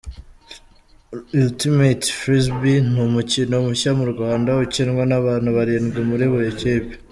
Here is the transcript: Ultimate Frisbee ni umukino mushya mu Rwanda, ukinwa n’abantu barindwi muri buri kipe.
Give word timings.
Ultimate 1.43 2.05
Frisbee 2.19 2.81
ni 2.91 2.99
umukino 3.07 3.55
mushya 3.65 3.91
mu 3.99 4.05
Rwanda, 4.13 4.49
ukinwa 4.63 5.03
n’abantu 5.09 5.49
barindwi 5.57 5.99
muri 6.09 6.25
buri 6.31 6.49
kipe. 6.59 6.93